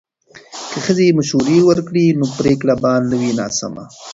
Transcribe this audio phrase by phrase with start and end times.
[0.71, 3.83] که ښځې مشورې ورکړي نو پریکړه به نه وي ناسمه.